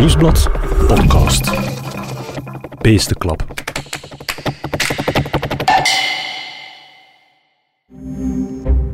[0.00, 0.50] Nieuwsblad
[0.86, 1.50] podcast.
[2.80, 3.44] Beestenklap.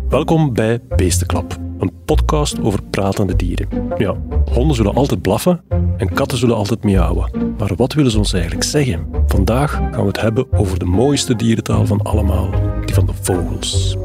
[0.09, 3.69] Welkom bij Beestenklap, een podcast over pratende dieren.
[3.97, 4.17] Ja,
[4.53, 5.65] honden zullen altijd blaffen
[5.97, 7.55] en katten zullen altijd miauwen.
[7.59, 9.09] Maar wat willen ze ons eigenlijk zeggen?
[9.27, 12.51] Vandaag gaan we het hebben over de mooiste dierentaal van allemaal,
[12.85, 13.97] die van de vogels.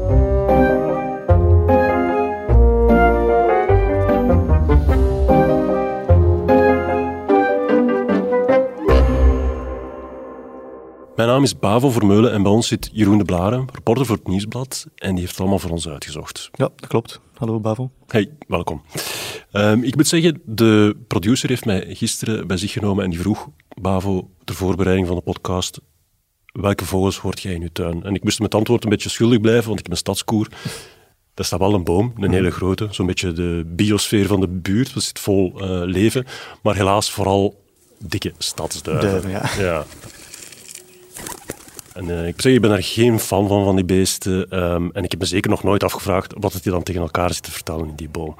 [11.16, 14.26] Mijn naam is Bavo Vermeulen en bij ons zit Jeroen de Blaren, reporter voor het
[14.26, 14.86] Nieuwsblad.
[14.96, 16.50] En die heeft het allemaal voor ons uitgezocht.
[16.52, 17.20] Ja, dat klopt.
[17.34, 17.90] Hallo Bavo.
[18.06, 18.82] Hey, welkom.
[19.50, 23.48] Ehm, ik moet zeggen, de producer heeft mij gisteren bij zich genomen en die vroeg,
[23.80, 25.80] Bavo, de voorbereiding van de podcast,
[26.52, 28.02] welke vogels hoort jij in je tuin?
[28.02, 30.48] En ik moest met antwoord een beetje schuldig blijven, want ik heb een stadskoer.
[31.34, 34.94] Daar staat wel een boom, een hele grote, zo'n beetje de biosfeer van de buurt.
[34.94, 36.26] Dat zit vol eh, leven,
[36.62, 37.64] maar helaas vooral
[37.98, 39.10] dikke stadsduiven.
[39.10, 39.50] Duiven, ja.
[39.58, 39.84] ja.
[41.94, 44.50] En eh, ik moet zeggen, ik ben daar geen fan van, van die beesten.
[44.50, 47.32] Ehm, en ik heb me zeker nog nooit afgevraagd wat het die dan tegen elkaar
[47.32, 48.34] zit te vertellen in die boom.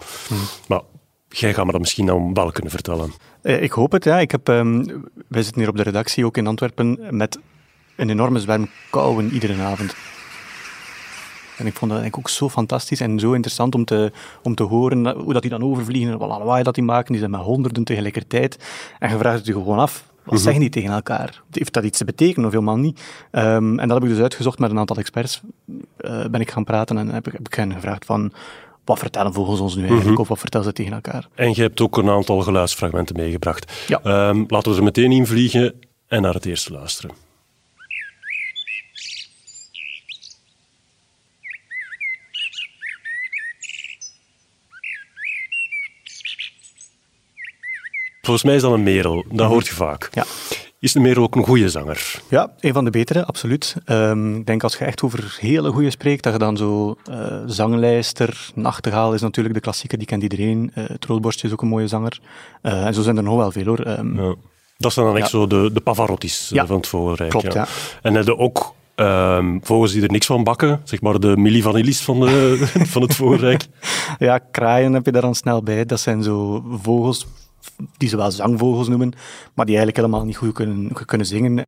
[0.68, 0.80] Maar
[1.28, 3.12] jij gaat me dat misschien dan wel kunnen vertellen.
[3.42, 4.18] Eh, ik hoop het, ja.
[4.18, 4.84] Ik heb, ehm,
[5.28, 7.38] wij zitten hier op de redactie, ook in Antwerpen, met
[7.96, 9.94] een enorme zwerm kauwen iedere avond.
[11.56, 14.62] En ik vond dat eigenlijk ook zo fantastisch en zo interessant om te, om te
[14.62, 17.10] horen hoe dat die dan overvliegen en wat lawaai dat die maken.
[17.10, 18.58] Die zijn met honderden tegelijkertijd.
[18.98, 21.42] En je vraagt het je gewoon af, wat zeggen die tegen elkaar?
[21.50, 23.00] Heeft dat iets te betekenen of helemaal niet?
[23.30, 25.40] Ehm, en dat heb ik dus uitgezocht met een aantal experts.
[25.96, 28.32] Eh, ben ik gaan praten en heb ik, heb ik hen gevraagd van...
[28.84, 30.18] Wat vertellen vogels ons nu eigenlijk?
[30.18, 31.28] Of wat vertellen ze tegen elkaar?
[31.34, 33.84] En je hebt ook een aantal geluidsfragmenten meegebracht.
[33.86, 34.00] Ja.
[34.02, 35.74] Ehm, laten we er meteen in vliegen
[36.06, 37.10] en naar het eerste luisteren.
[48.32, 49.24] Volgens mij is dat een merel.
[49.30, 50.08] Dat hoort je vaak.
[50.12, 50.24] Ja.
[50.78, 52.20] Is een merel ook een goede zanger?
[52.28, 53.76] Ja, een van de betere, absoluut.
[53.84, 57.16] Ehm, ik denk als je echt over hele goede spreekt, dat je dan zo eh,
[57.46, 60.72] zanglijster, nachtegaal is natuurlijk de klassieke, die kent iedereen.
[60.74, 60.84] Uh,
[61.42, 62.20] is ook een mooie zanger.
[62.62, 63.78] Eh, en zo zijn er nog wel veel hoor.
[63.80, 64.34] Ehm, Ja.
[64.76, 65.38] Dat zijn dan echt Ja.
[65.38, 67.30] zo de, de Pavarottis Ja, van het vogelrijk.
[67.30, 67.66] klopt, ja.
[68.02, 72.00] En hebben ook ehm, vogels die er niks van bakken, zeg maar de Milli Vanillis
[72.00, 72.56] van, de,
[72.92, 73.66] van het vogelrijk.
[74.18, 75.84] ja, kraaien heb je daar dan snel bij.
[75.84, 77.26] Dat zijn zo vogels
[77.96, 79.12] die ze wel zangvogels noemen,
[79.54, 81.66] maar die eigenlijk helemaal niet goed kunnen, kunnen zingen.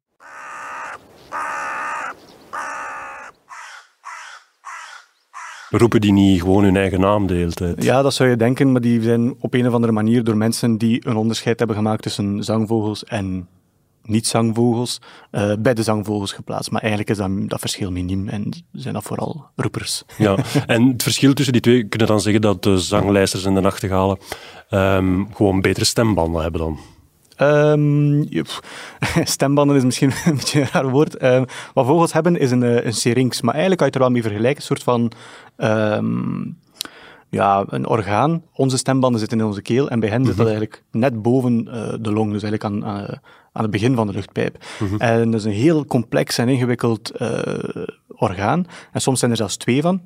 [5.71, 7.83] Roepen die niet gewoon hun eigen naam de hele tijd?
[7.83, 10.79] Ja, dat zou je denken, maar die zijn op een of andere manier door mensen
[10.79, 13.49] die een onderscheid hebben gemaakt tussen zangvogels en
[14.07, 15.01] niet-zangvogels,
[15.31, 16.71] eh, bij de zangvogels geplaatst.
[16.71, 20.03] Maar eigenlijk is dat, dat verschil miniem en zijn dat vooral roepers.
[20.19, 20.37] Ja.
[20.67, 24.19] En het verschil tussen die twee, kunnen dan zeggen dat de zanglijsters en de nachtegalen
[24.69, 26.79] ehm, gewoon betere stembanden hebben dan?
[27.37, 28.25] Ehm,
[29.25, 31.17] stembanden is misschien een beetje een raar woord.
[31.17, 31.45] Ehm,
[31.75, 34.21] wat vogels hebben is een, eh, een syrinx, maar eigenlijk kan je het er wel
[34.21, 34.61] mee vergelijken.
[34.61, 35.13] Een soort van
[37.35, 38.43] ja, een orgaan.
[38.53, 41.95] Onze stembanden zitten in onze keel en bij hen zit dat eigenlijk net boven eh,
[42.01, 43.07] de long, dus eigenlijk aan, aan,
[43.53, 44.65] aan het begin van de luchtpijp.
[44.99, 47.39] En dat is een heel complex en ingewikkeld eh,
[48.09, 48.67] orgaan.
[48.93, 50.01] En soms zijn er zelfs twee van.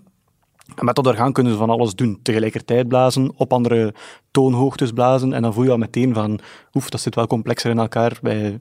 [0.75, 2.19] En met dat orgaan kunnen ze van alles doen.
[2.22, 3.95] Tegelijkertijd blazen, op andere
[4.31, 5.33] toonhoogtes blazen.
[5.33, 6.41] En dan voel je al meteen van,
[6.75, 8.19] oef, dat zit wel complexer in elkaar.
[8.22, 8.60] Wij,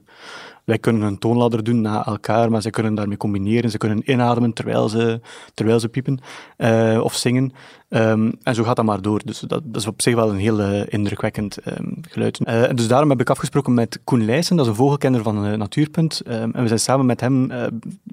[0.68, 3.70] wij kunnen een toonladder doen na elkaar, maar ze kunnen daarmee combineren.
[3.70, 5.20] Ze kunnen inademen terwijl ze,
[5.54, 6.18] terwijl ze piepen
[6.56, 7.52] eh, of zingen.
[7.88, 9.20] Ehm, en zo gaat dat maar door.
[9.24, 12.44] Dus dat, dat is op zich wel een heel eh, indrukwekkend ehm, geluid.
[12.44, 16.20] Eh, dus daarom heb ik afgesproken met Koen Leijsen, dat is een vogelkenner van Natuurpunt.
[16.20, 17.52] Ehm, en we zijn samen met hem,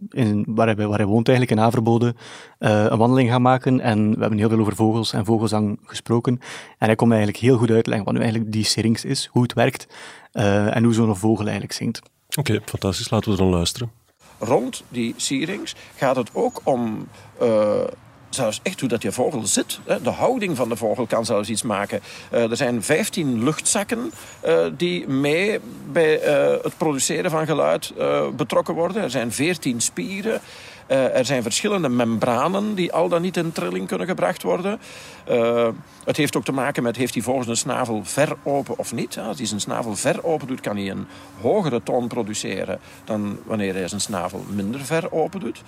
[0.10, 2.16] in, waar, hij, waar woont eigenlijk, in Averbode,
[2.58, 3.80] een wandeling gaan maken.
[3.80, 6.40] En we hebben heel veel over vogels en vogelzang gesproken.
[6.78, 9.42] En hij kon mij eigenlijk heel goed uitleggen wat nu eigenlijk die syrinx is, hoe
[9.42, 9.88] het werkt
[10.32, 12.02] en hoe zo'n vogel eigenlijk zingt.
[12.36, 13.10] Oké, fantastisch.
[13.10, 13.92] Laten we dan luisteren.
[14.40, 17.08] rond die sierings gaat het ook om
[17.40, 17.82] eh,
[18.30, 19.80] zelfs echt hoe dat je vogel zit.
[20.04, 22.02] De houding van de vogel kan zelfs iets maken.
[22.32, 25.60] Eh, er zijn 15 luchtzakken eh, die mee
[25.92, 26.20] bij
[26.64, 27.94] het produceren van geluid
[28.36, 29.02] betrokken worden.
[29.04, 30.42] Er zijn 14 spieren.
[30.88, 34.80] Eh, er zijn verschillende membranen die al dan niet in trilling kunnen gebracht worden.
[35.26, 35.68] Eh,
[36.04, 39.18] het heeft ook te maken met heeft die vogel zijn snavel ver open of niet.
[39.18, 41.08] Als hij zijn snavel ver open doet, kan hij een
[41.42, 45.62] hogere toon produceren dan wanneer hij zijn snavel minder ver open doet.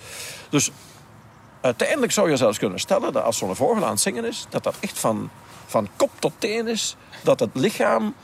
[0.48, 0.70] Dus
[1.60, 4.62] uiteindelijk zou je zelfs kunnen stellen dat als zo'n vogel aan het zingen is, dat
[4.62, 5.30] dat echt van,
[5.66, 8.14] van kop tot teen is, dat het lichaam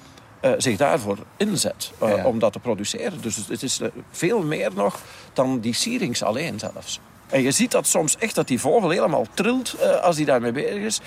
[0.45, 3.21] eh, zich daarvoor inzet eh, Ja, om dat te produceren.
[3.21, 5.01] Dus het is eh, veel meer nog
[5.33, 7.01] dan die sierings alleen zelfs.
[7.29, 10.53] En je ziet dat soms echt dat die vogel helemaal trilt eh, als hij daarmee
[10.53, 11.01] bezig is.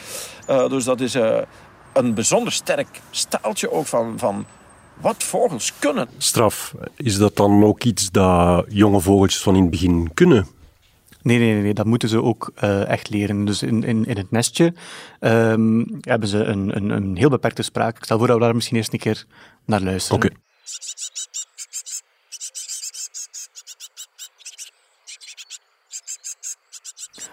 [0.48, 1.38] Eh, dus dat is eh,
[1.94, 4.46] een bijzonder sterk staaltje ook van, van
[5.02, 6.08] wat vogels kunnen.
[6.18, 10.48] Straf, is dat dan ook iets dat jonge vogeltjes van in het begin kunnen?
[11.28, 13.46] Nee, nee, nee, dat moeten ze ook uh, echt leren.
[13.46, 14.74] Dus in, in, in het nestje
[15.20, 17.98] um, hebben ze een, een, een heel beperkte spraak.
[17.98, 19.26] Ik stel voor dat we daar misschien eerst een keer
[19.66, 20.24] naar luisteren.
[20.24, 20.26] Oké.
[20.26, 20.46] Okay.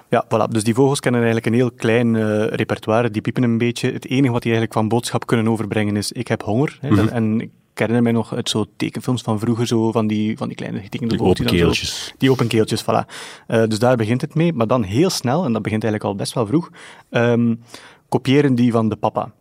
[0.08, 0.50] Ja, voilà.
[0.50, 3.11] Dus die vogels kennen eigenlijk een heel klein uh, repertoire.
[3.11, 3.93] Die piepen een beetje.
[3.93, 6.79] Het enige wat die eigenlijk van boodschap kunnen overbrengen is: ik heb honger.
[6.82, 7.08] Mm -hmm.
[7.08, 10.56] En ik herinner mij nog uit zo tekenfilms van vroeger, zo van die, van die
[10.56, 12.05] kleine getekende Die open keeltjes.
[12.05, 13.06] Zo, die open keeltjes, voilà.
[13.49, 14.53] Uh, dus daar begint het mee.
[14.53, 16.71] Maar dan heel snel, en dat begint eigenlijk al best wel vroeg,
[17.11, 17.61] um,
[18.09, 19.32] kopiëren die van de papa.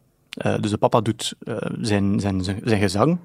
[0.45, 3.17] Uh, dus de papa doet uh, zijn, zijn, zijn, zijn gezang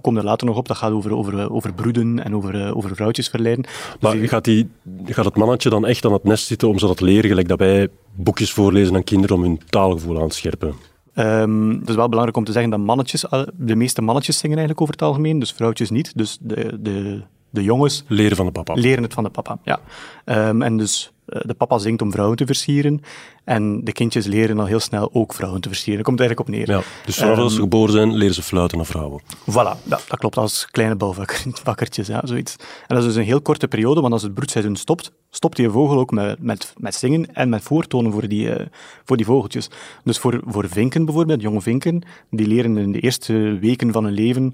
[0.00, 2.94] we komen er later nog op, dat gaat over, over, over broeden en over, over
[2.94, 3.64] vrouwtjes verleiden.
[4.00, 4.68] Maar dus gaat, die,
[5.04, 7.48] gaat het mannetje dan echt aan het nest zitten om ze dat te leren, gelijk
[7.48, 10.74] dat wij boekjes voorlezen aan kinderen om hun taalgevoel aan te scherpen?
[11.20, 13.24] Um, het is wel belangrijk om te zeggen dat mannetjes,
[13.54, 16.12] de meeste mannetjes zingen eigenlijk over het algemeen, dus vrouwtjes niet.
[16.16, 18.04] Dus de, de, de jongens...
[18.08, 18.74] Leren van de papa.
[18.74, 19.80] Leren het van de papa, ja.
[20.24, 23.02] Um, en dus de papa zingt om vrouwen te versieren.
[23.44, 25.94] En de kindjes leren al heel snel ook vrouwen te versieren.
[25.94, 26.76] Daar komt het eigenlijk op neer.
[26.76, 29.20] Ja, dus vanaf um, als ze geboren zijn, leren ze fluiten naar vrouwen.
[29.50, 30.36] Voilà, ja, dat klopt.
[30.36, 32.56] Als kleine bouwvakkertjes, ja, zoiets.
[32.58, 35.70] En dat is dus een heel korte periode, want als het broedseizoen stopt, stopt die
[35.70, 38.66] vogel ook met, met, met zingen en met voortonen voor die, uh,
[39.04, 39.70] voor die vogeltjes.
[40.04, 44.14] Dus voor, voor vinken bijvoorbeeld, jonge vinken, die leren in de eerste weken van hun
[44.14, 44.52] leven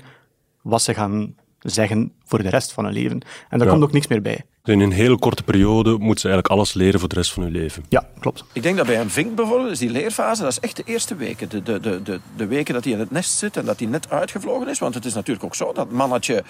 [0.63, 1.35] wat ze gaan
[1.71, 3.21] zeggen voor de rest van hun leven.
[3.49, 3.73] En daar ja.
[3.73, 4.45] komt ook niks meer bij.
[4.65, 7.53] In een hele korte periode moet ze eigenlijk alles leren voor de rest van hun
[7.53, 7.85] leven.
[7.89, 8.45] Ja, klopt.
[8.53, 11.15] Ik denk dat bij een vink bijvoorbeeld, is die leerfase, dat is echt de eerste
[11.15, 11.49] weken.
[11.49, 13.89] De, de, de, de, de weken dat hij in het nest zit en dat hij
[13.89, 14.79] net uitgevlogen is.
[14.79, 16.45] Want het is natuurlijk ook zo, dat mannetje,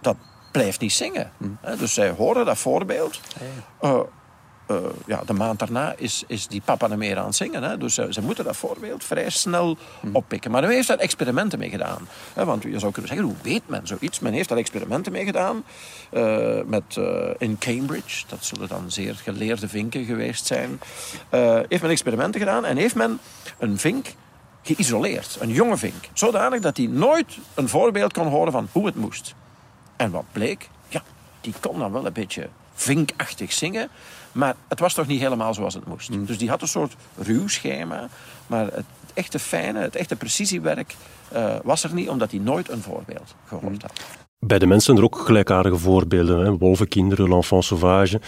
[0.00, 0.16] dat
[0.52, 1.30] blijft niet zingen.
[1.38, 1.78] Hm.
[1.78, 3.20] Dus zij horen dat voorbeeld.
[3.82, 4.00] Uh,
[4.66, 4.76] uh,
[5.06, 7.62] ja, de maand daarna is, is die papa er meer aan het zingen.
[7.62, 7.78] Hè?
[7.78, 9.76] Dus uh, ze moeten dat voorbeeld vrij snel
[10.12, 10.50] oppikken.
[10.50, 12.08] Maar nu heeft daar experimenten mee gedaan.
[12.32, 12.44] Hè?
[12.44, 14.20] Want je zou kunnen zeggen, hoe weet men zoiets?
[14.20, 15.64] Men heeft daar experimenten mee gedaan.
[16.12, 17.00] Uh, met,
[17.38, 20.80] in Cambridge, dat zullen dan zeer geleerde vinken geweest zijn.
[21.68, 23.18] heeft men experimenten gedaan en heeft men
[23.58, 24.06] een vink
[24.62, 25.36] geïsoleerd.
[25.40, 26.08] Een jonge vink.
[26.12, 29.34] Zodanig dat hij nooit een voorbeeld kon horen van hoe het moest.
[29.96, 30.68] En wat bleek?
[30.88, 31.02] Ja,
[31.40, 33.88] die kon dan wel een beetje vinkachtig zingen.
[34.34, 36.10] Maar het was toch niet helemaal zoals het moest.
[36.10, 36.24] Mm.
[36.26, 38.08] Dus die had een soort ruw schema.
[38.46, 38.84] Maar het
[39.14, 40.94] echte fijne, het echte precisiewerk
[41.34, 43.80] uh, was er niet, omdat hij nooit een voorbeeld gehoord mm.
[43.80, 44.04] had.
[44.38, 46.44] Bij de mensen zijn er ook gelijkaardige voorbeelden.
[46.44, 46.58] Hè?
[46.58, 48.20] Wolvenkinderen, l'enfant sauvage.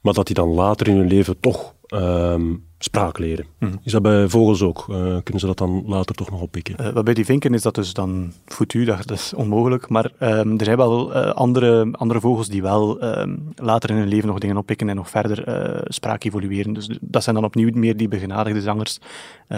[0.00, 3.46] Maar dat die dan later in hun leven toch um, spraak leren.
[3.58, 3.80] Mm.
[3.82, 4.86] Is dat bij vogels ook?
[4.90, 6.76] Uh, kunnen ze dat dan later toch nog oppikken?
[6.80, 9.88] Uh, bij die vinken is dat dus dan foutu, dat, is onmogelijk.
[9.88, 14.08] Maar um, er zijn wel uh, andere, andere vogels die wel um, later in hun
[14.08, 15.36] leven nog dingen oppikken en nog verder
[15.84, 16.72] spraak evolueren.
[16.72, 18.98] Dus dat zijn dan opnieuw meer die begenadigde zangers,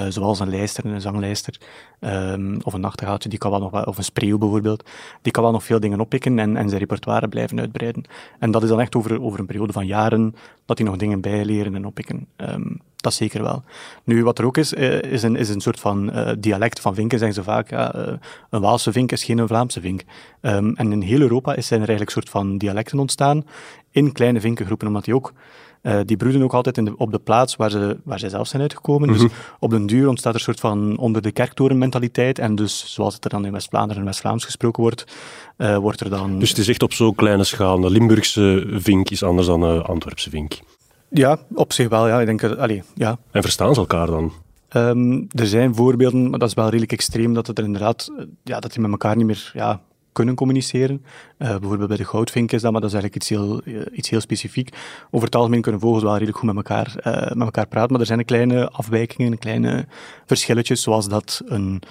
[0.08, 1.60] zoals een lijster, een zanglijster,
[2.62, 4.90] of een nachtegaaltje, die kan wel nog wel, of een spreeuw bijvoorbeeld,
[5.22, 8.04] die kan wel nog veel dingen oppikken en, en zijn repertoire blijven uitbreiden.
[8.38, 10.34] En dat is dan echt over, over een periode van jaren
[10.66, 12.26] dat die nog dingen bijleren en oppikken.
[13.00, 13.62] Dat zeker wel.
[14.04, 16.94] Nu, wat er ook is, eh, is een, is een soort van uh, dialect van
[16.94, 17.70] vinken, zeggen ze vaak.
[17.70, 18.12] Ja, uh,
[18.50, 20.02] een Waalse vink is geen Vlaamse vink.
[20.40, 23.46] Um, en in heel Europa zijn er eigenlijk soort van dialecten ontstaan
[23.90, 25.32] in kleine vinkengroepen, omdat die ook...
[25.82, 28.46] Uh, die broeden ook altijd in de, op de plaats waar, ze, waar zij zelf
[28.46, 29.08] zijn uitgekomen.
[29.08, 29.28] Mm -hmm.
[29.28, 32.38] Dus op den duur ontstaat er een soort van onder de kerktoren mentaliteit.
[32.38, 35.04] En dus, zoals het er dan in West-Vlaanderen en West-Vlaams gesproken wordt,
[35.56, 36.38] uh, wordt er dan...
[36.38, 37.80] Dus het is echt op zo'n kleine schaal.
[37.80, 40.58] De Limburgse vink is anders dan de Antwerpse vink.
[41.10, 42.08] Ja, op zich wel.
[42.08, 42.20] Ja.
[42.20, 43.18] Ik denk, allee, ja.
[43.30, 44.32] En verstaan ze elkaar dan?
[44.76, 48.12] Um, er zijn voorbeelden, maar dat is wel redelijk extreem, dat het er inderdaad,
[48.42, 49.80] ja, dat die met elkaar niet meer ja,
[50.12, 51.04] kunnen communiceren.
[51.38, 54.10] Uh, bijvoorbeeld bij de goudvink is dat, maar dat is eigenlijk iets heel, uh, iets
[54.10, 54.76] heel specifiek.
[55.10, 58.00] Over het algemeen kunnen vogels wel redelijk goed met elkaar, uh, met elkaar praten, maar
[58.00, 59.86] er zijn kleine afwijkingen, kleine
[60.26, 61.82] verschilletjes, zoals dat een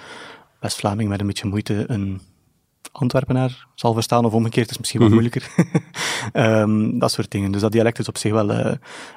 [0.60, 2.20] West-Vlaming met een beetje moeite een
[2.92, 5.50] Antwerpenaar zal verstaan, of omgekeerd is misschien wat moeilijker.
[6.32, 7.52] um, dat soort dingen.
[7.52, 8.72] Dus dat dialect is op zich wel, uh,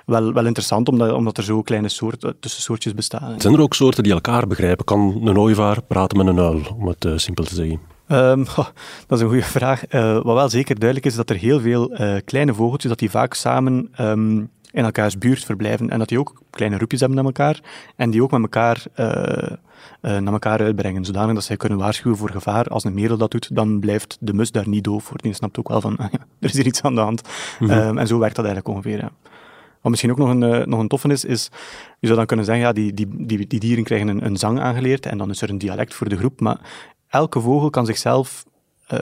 [0.05, 3.41] wel, wel interessant, omdat, omdat er zo kleine soorten, tussensoortjes bestaan.
[3.41, 4.85] Zijn er ook soorten die elkaar begrijpen?
[4.85, 7.79] Kan een ooievaar praten met een uil, om het uh, simpel te zeggen?
[8.07, 8.67] Um, oh,
[9.07, 9.93] dat is een goede vraag.
[9.93, 11.91] Uh, wat wel zeker duidelijk is, dat er heel veel
[12.25, 16.41] kleine vogeltjes, dat die vaak samen um, in elkaars buurt verblijven en dat die ook
[16.49, 17.61] kleine roepjes hebben naar elkaar
[17.95, 19.57] en die ook met elkaar uh,
[20.01, 22.67] naar elkaar uitbrengen, zodanig dat zij kunnen waarschuwen voor gevaar.
[22.67, 25.17] Als een merel dat doet, dan blijft de mus daar niet doof voor.
[25.17, 27.21] Die snapt ook wel van, er is hier iets aan de hand.
[27.59, 27.77] Mm -hmm.
[27.77, 28.97] um, en zo werkt dat eigenlijk ongeveer.
[28.97, 29.11] Ja.
[29.81, 31.49] Wat misschien ook nog een, uh, nog een toffe is, is,
[31.99, 34.59] je zou dan kunnen zeggen, ja, die, die, die, die dieren krijgen een, een zang
[34.59, 36.59] aangeleerd en dan is er een dialect voor de groep, maar
[37.07, 38.45] elke vogel kan zichzelf,
[38.93, 38.99] uh,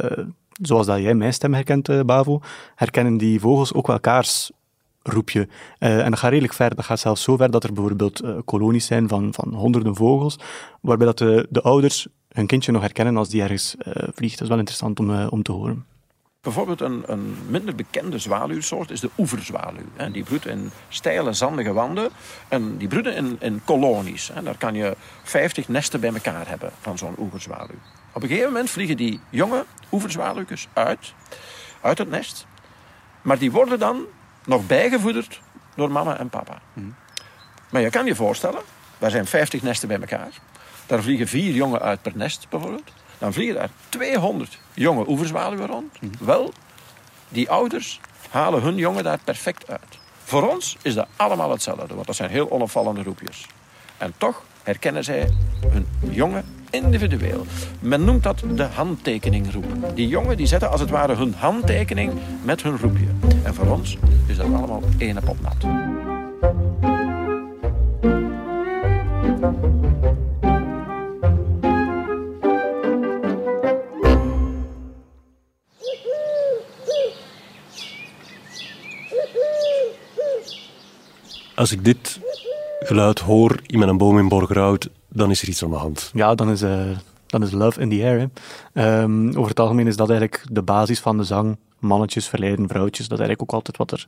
[0.61, 2.41] zoals dat jij mijn stem herkent, uh, Bavo,
[2.75, 4.51] herkennen die vogels ook elkaars
[5.03, 5.47] roepje.
[5.79, 6.75] Uh, en dat gaat redelijk ver.
[6.75, 10.39] Dat gaat zelfs zo ver dat er bijvoorbeeld uh, kolonies zijn van, van honderden vogels,
[10.81, 14.33] waarbij dat de, de ouders hun kindje nog herkennen als die ergens uh, vliegt.
[14.33, 15.85] Dat is wel interessant om, om te horen.
[16.41, 20.11] Bijvoorbeeld een, een, minder bekende zwaluwsoort is de oeverzwaluw.
[20.11, 22.09] Die broedt in steile, zandige wanden.
[22.47, 24.31] En die broeden in, in kolonies.
[24.43, 27.75] Daar kan je 50 nesten bij elkaar hebben van zo'n oeverzwaluw.
[28.13, 31.13] Op een gegeven moment vliegen die jonge oeverzwaluwjes uit,
[31.81, 32.47] uit het nest.
[33.21, 34.05] Maar die worden dan
[34.45, 35.39] nog bijgevoederd
[35.75, 36.61] door mama en papa.
[36.73, 36.85] Mhm.
[37.69, 38.61] Maar je kan je voorstellen,
[38.97, 40.31] daar zijn 50 nesten bij elkaar.
[40.85, 42.91] Daar vliegen vier jongen uit per nest bijvoorbeeld.
[43.17, 46.01] Dan vliegen daar 200 jonge oeverzwaluwen rond.
[46.01, 46.25] Mhm.
[46.25, 46.53] Wel,
[47.29, 49.99] die ouders halen hun jongen daar perfect uit.
[50.23, 53.47] Voor ons is dat allemaal hetzelfde, want dat zijn heel onopvallende roepjes.
[53.97, 55.29] En toch herkennen zij
[55.67, 57.45] hun jongen individueel.
[57.79, 59.95] Men noemt dat de handtekeningroep.
[59.95, 63.07] Die jongen die zetten als het ware hun handtekening met hun roepje.
[63.43, 65.65] En voor ons is dat allemaal ene pot nat.
[81.55, 82.19] Als ik dit
[82.79, 86.11] geluid hoor in mijn boom in Borgerhout, dan is er iets aan de hand.
[86.13, 86.83] Ja, dan is, uh,
[87.27, 88.29] dan is love in the air.
[89.03, 91.57] Um, over het algemeen is dat eigenlijk de basis van de zang.
[91.81, 93.07] Mannetjes verleiden vrouwtjes.
[93.07, 94.07] Dat is eigenlijk ook altijd wat er,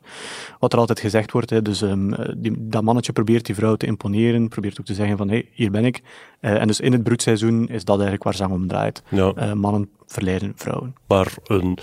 [0.60, 1.50] wat er altijd gezegd wordt.
[1.50, 1.62] Hè.
[1.62, 5.28] Dus um, die, dat mannetje probeert die vrouw te imponeren, probeert ook te zeggen van
[5.28, 6.02] hé, hey, hier ben ik.
[6.42, 9.04] Uh, en dus in het broedseizoen is dat eigenlijk waar zang om draait.
[9.10, 9.34] Ja.
[9.38, 10.96] Uh, mannen verleiden vrouwen.
[11.08, 11.78] Maar een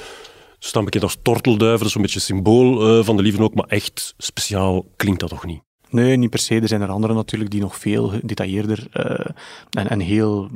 [0.59, 3.67] staan bekend als tortelduiven, dat is een beetje symbool uh, van de liefde ook, maar
[3.69, 5.63] echt speciaal klinkt dat toch niet?
[5.91, 6.61] Nee, niet per se.
[6.61, 9.27] Er zijn er andere natuurlijk die nog veel gedetailleerder uh,
[9.71, 10.49] en, en, heel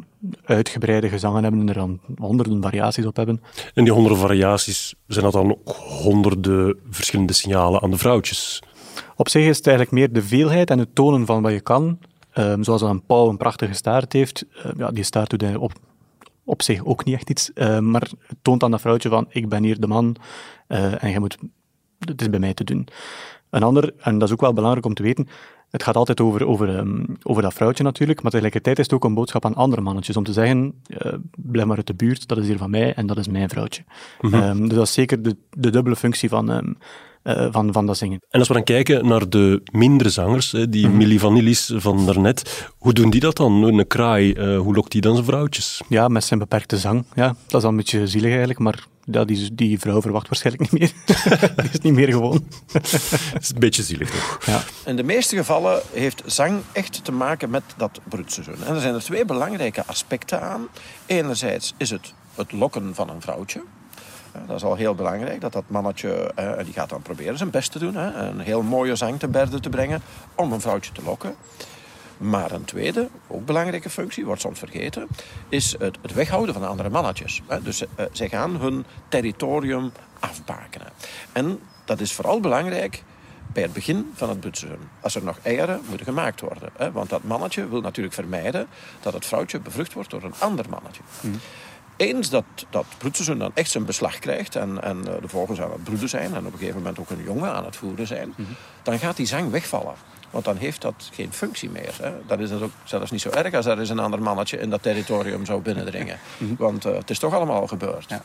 [0.44, 3.42] uitgebreide gezangen hebben en er dan honderden variaties op hebben.
[3.74, 8.62] En die honderden variaties, zijn dat dan ook honderden verschillende signalen aan de vrouwtjes?
[9.16, 11.98] Op zich is het eigenlijk meer de veelheid en het tonen van wat je kan.
[12.38, 14.44] Um, zoals een pauw een prachtige staart heeft.
[14.56, 15.72] Uh, ja, die staart doet hij op,
[16.44, 17.50] op zich ook niet echt iets.
[17.54, 20.16] Uh, maar het toont aan dat vrouwtje van, ik ben hier de man
[20.66, 21.36] en je moet,
[21.98, 22.88] het is bij mij te doen.
[23.54, 25.28] Een ander, en dat is ook wel belangrijk om te weten,
[25.70, 29.04] het gaat altijd over, over, um, over dat vrouwtje natuurlijk, maar tegelijkertijd is het ook
[29.04, 32.38] een boodschap aan andere mannetjes om te zeggen, uh, blijf maar uit de buurt, dat
[32.38, 33.84] is hier van mij en dat is mijn vrouwtje.
[34.20, 34.42] Mm -hmm.
[34.42, 36.76] um, dus dat is zeker de, de dubbele functie van, um,
[37.25, 38.18] uh, van, van dat zingen.
[38.30, 42.06] En als we dan kijken naar de mindere zangers, hè, die mm Milli Vanillis van
[42.06, 43.62] daarnet, hoe doen die dat dan?
[43.62, 45.82] Een kraai, uh, hoe lokt die dan zijn vrouwtjes?
[45.88, 47.04] Ja, met zijn beperkte zang.
[47.14, 50.70] Ja, dat is al een beetje zielig eigenlijk, maar ja, die, die vrouw verwacht waarschijnlijk
[50.70, 50.92] niet meer.
[51.56, 52.46] die is niet meer gewoon.
[52.73, 52.92] dat
[53.40, 54.38] is een beetje zielig toch?
[54.46, 54.62] Ja.
[54.87, 58.64] In de meeste gevallen heeft zang echt te maken met dat broedseizoen.
[58.64, 60.68] En er zijn er twee belangrijke aspecten aan.
[61.06, 63.62] Enerzijds is het het lokken van een vrouwtje.
[64.46, 66.32] Dat is al heel belangrijk, dat dat mannetje,
[66.64, 67.94] die gaat dan proberen zijn best te doen.
[67.94, 70.02] Hè, een heel mooie zang te berden te brengen
[70.34, 71.34] om een vrouwtje te lokken.
[72.25, 75.09] Maar een tweede, ook belangrijke functie, wordt soms vergeten,
[75.49, 77.43] is het, het weghouden van andere mannetjes.
[77.62, 80.88] Dus uh, zij gaan hun territorium afbakenen.
[81.33, 83.02] En dat is vooral belangrijk
[83.52, 84.88] bij het begin van het broedseizoen.
[85.00, 86.69] Als er nog eieren moeten gemaakt worden.
[86.76, 86.93] Hè?
[86.93, 88.66] Want dat mannetje wil natuurlijk vermijden
[89.00, 91.02] dat het vrouwtje bevrucht wordt door een ander mannetje.
[91.21, 91.40] Mm.
[91.97, 95.71] Eens dat dat broedseizoen dan echt zijn beslag krijgt en, en eh, de vogels aan
[95.71, 98.28] het broeden zijn en op een gegeven moment ook een jongen aan het voeren zijn,
[98.28, 98.57] mm -hmm.
[98.83, 99.95] dan gaat die zang wegvallen.
[100.34, 101.94] Want dan heeft dat geen functie meer.
[102.02, 102.12] Hè.
[102.26, 104.70] Dat is dat ook zelfs niet zo erg als er eens een ander mannetje in
[104.70, 106.18] dat territorium zou binnendringen.
[106.38, 106.54] Mhm.
[106.58, 108.04] Want uh, het is toch allemaal al gebeurd.
[108.08, 108.22] Ja.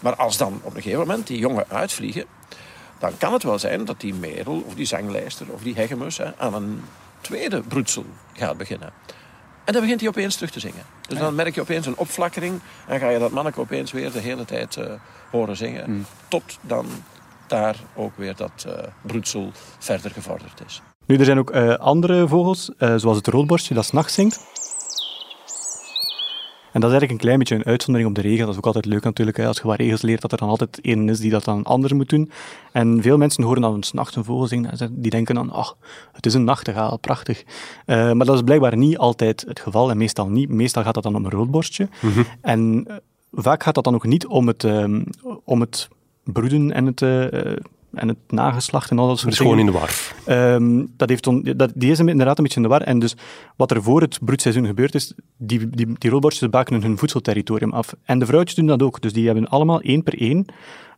[0.00, 2.24] Maar als dan op een gegeven moment die jongen uitvliegen,
[2.98, 6.36] dan kan het wel zijn dat die merel of die zanglijster of die hegemus hè,
[6.36, 6.82] aan een
[7.20, 8.92] tweede broedsel gaat beginnen.
[9.64, 10.84] En dan begint hij opeens terug te zingen.
[11.08, 14.18] Dus dan merk je opeens een opflakkering en ga je dat manneke opeens weer de
[14.20, 14.92] hele tijd uh,
[15.30, 15.90] horen zingen.
[15.90, 16.06] Mm.
[16.28, 16.86] Tot dan
[17.46, 20.82] daar ook weer dat uh, broedsel verder gevorderd is.
[21.10, 24.36] Nu, er zijn ook uh, andere vogels, uh, zoals het roodborstje, dat s'nachts zingt.
[26.72, 28.44] En dat is eigenlijk een klein beetje een uitzondering op de regel.
[28.44, 30.48] Dat is ook altijd leuk natuurlijk, hè, als je wat regels leert, dat er dan
[30.48, 32.30] altijd één is die dat dan anders moet doen.
[32.72, 35.76] En veel mensen horen dan s'nachts een vogel zingen en die denken dan, ach,
[36.12, 37.42] het is een nachtegaal, prachtig.
[37.86, 40.48] Uh, maar dat is blijkbaar niet altijd het geval en meestal niet.
[40.48, 41.88] Meestal gaat dat dan om een roodborstje.
[42.00, 42.24] Mm -hmm.
[42.40, 42.86] En
[43.32, 45.04] vaak gaat dat dan ook niet om het, um,
[45.44, 45.88] om het
[46.24, 47.00] broeden en het
[47.94, 49.52] en het nageslacht en al dat soort dingen.
[49.52, 50.54] gewoon in de war.
[50.54, 52.82] Um, dat heeft on, dat, die is inderdaad een beetje in de war.
[52.82, 53.16] En dus
[53.56, 57.94] wat er voor het broedseizoen gebeurd is, die, die, die roodborstjes bakenen hun voedselterritorium af.
[58.04, 59.00] En de vrouwtjes doen dat ook.
[59.00, 60.46] Dus die hebben allemaal één per één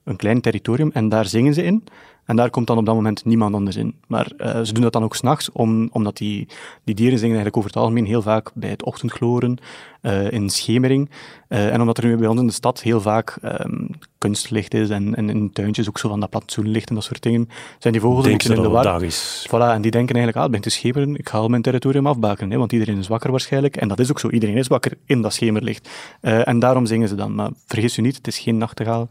[0.04, 1.84] een klein territorium en daar zingen ze in.
[2.24, 3.94] En daar komt dan op dat moment niemand anders in.
[4.06, 6.48] Maar uh, ze doen dat dan ook s'nachts, om, omdat die,
[6.84, 9.58] die dieren zingen eigenlijk over het algemeen heel vaak bij het ochtendgloren,
[10.02, 11.10] uh, in schemering.
[11.48, 14.90] Uh, en omdat er nu bij ons in de stad heel vaak um, kunstlicht is
[14.90, 17.48] en, en in tuintjes ook zo van dat plantsoenlicht en dat soort dingen,
[17.78, 19.02] zijn die vogels een beetje in de war.
[19.48, 22.06] Voilà, en die denken eigenlijk, ah, het begint te schemeren, ik ga al mijn territorium
[22.06, 23.76] afbaken, hè, want iedereen is wakker waarschijnlijk.
[23.76, 25.88] En dat is ook zo, iedereen is wakker in dat schemerlicht.
[26.20, 27.34] en daarom zingen ze dan.
[27.34, 29.08] Maar vergis u niet, het is geen nachtegaal.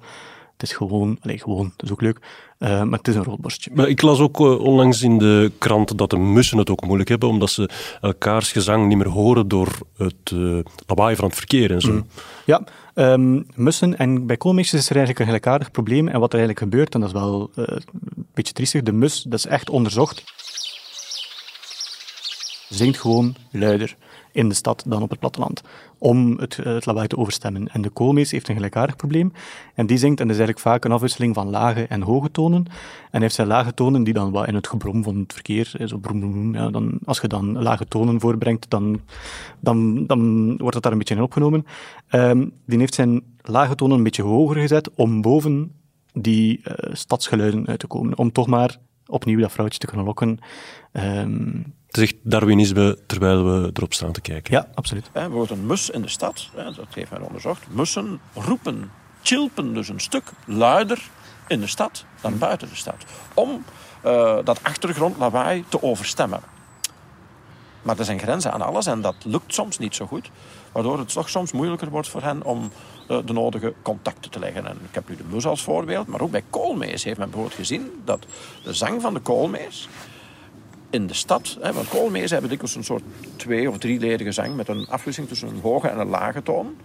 [0.62, 2.20] Het is gewoon, allez, gewoon, het is ook leuk,
[2.60, 3.72] uh, maar het is een roodborstje.
[3.74, 7.10] Maar ik las ook uh, onlangs in de krant dat de mussen het ook moeilijk
[7.10, 7.70] hebben, omdat ze
[8.02, 11.92] elkaars gezang niet meer horen door het uh, lawaai van het verkeer en zo.
[11.92, 12.06] Mm.
[12.46, 12.64] Ja,
[12.96, 16.08] um, mussen en bij koolmeesjes is er eigenlijk een gelijkaardig probleem.
[16.08, 17.84] En wat er eigenlijk gebeurt, en dat is wel een
[18.34, 20.24] beetje triestig, de mus, dat is echt onderzocht,
[22.70, 23.96] zingt gewoon luider
[24.32, 25.62] in de stad dan op het platteland,
[26.02, 27.68] om het, het lawaai te overstemmen.
[27.68, 29.34] En de koolmees heeft een gelijkaardig probleem,
[29.76, 32.66] en die zingt, en dat is eigenlijk vaak een afwisseling van lage en hoge tonen,
[33.12, 35.98] en heeft zijn lage tonen die dan wat in het gebrom van het verkeer, zo
[35.98, 39.02] brom, brom, ja, dan, als je dan lage tonen voorbrengt, dan,
[39.60, 41.66] dan, dan wordt het daar een beetje in opgenomen.
[42.12, 45.72] Um, die heeft zijn lage tonen een beetje hoger gezet, om boven
[46.14, 50.40] die uh, stadsgeluiden uit te komen, om toch maar opnieuw dat vrouwtje te kunnen lokken.
[50.92, 54.54] Um, het is echt Darwinisme terwijl we erop staan te kijken.
[54.54, 55.10] Ja, absoluut.
[55.12, 57.64] Er wordt een mus in de stad, dat heeft men onderzocht.
[57.70, 61.10] Mussen roepen, chilpen dus een stuk luider
[61.48, 62.96] in de stad dan buiten de stad.
[63.34, 63.64] Om
[64.06, 66.40] uh, dat achtergrondlawaai te overstemmen.
[67.82, 70.30] Maar er zijn grenzen aan alles en dat lukt soms niet zo goed.
[70.72, 72.72] Waardoor het toch soms moeilijker wordt voor hen om
[73.10, 74.68] uh, de nodige contacten te leggen.
[74.68, 77.60] En ik heb nu de mus als voorbeeld, maar ook bij koolmees heeft men bijvoorbeeld
[77.60, 78.26] gezien dat
[78.64, 79.90] de zang van de koolmees
[80.92, 81.58] in de stad.
[81.62, 83.04] Hè, want koolmezen hebben dikwijls een soort
[83.36, 86.76] twee- of drieledige zang met een afwisseling tussen een hoge en een lage toon.